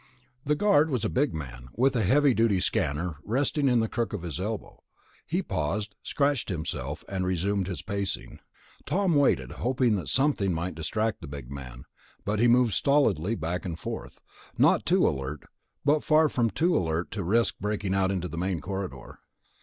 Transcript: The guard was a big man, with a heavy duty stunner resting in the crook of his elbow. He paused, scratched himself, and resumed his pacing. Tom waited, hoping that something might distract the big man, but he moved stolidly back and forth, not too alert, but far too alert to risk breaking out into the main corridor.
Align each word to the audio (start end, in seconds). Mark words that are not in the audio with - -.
The 0.45 0.55
guard 0.55 0.89
was 0.89 1.05
a 1.05 1.09
big 1.09 1.31
man, 1.31 1.67
with 1.75 1.95
a 1.95 2.01
heavy 2.01 2.33
duty 2.33 2.59
stunner 2.59 3.17
resting 3.23 3.67
in 3.67 3.81
the 3.81 3.87
crook 3.87 4.13
of 4.13 4.23
his 4.23 4.39
elbow. 4.41 4.81
He 5.27 5.43
paused, 5.43 5.93
scratched 6.01 6.49
himself, 6.49 7.03
and 7.07 7.23
resumed 7.23 7.67
his 7.67 7.83
pacing. 7.83 8.39
Tom 8.87 9.13
waited, 9.13 9.51
hoping 9.61 9.97
that 9.97 10.07
something 10.07 10.53
might 10.53 10.73
distract 10.73 11.21
the 11.21 11.27
big 11.27 11.51
man, 11.51 11.83
but 12.25 12.39
he 12.39 12.47
moved 12.47 12.73
stolidly 12.73 13.35
back 13.35 13.63
and 13.63 13.77
forth, 13.77 14.19
not 14.57 14.87
too 14.87 15.07
alert, 15.07 15.43
but 15.85 16.03
far 16.03 16.27
too 16.29 16.75
alert 16.75 17.11
to 17.11 17.23
risk 17.23 17.59
breaking 17.59 17.93
out 17.93 18.09
into 18.09 18.27
the 18.27 18.39
main 18.39 18.59
corridor. 18.59 19.19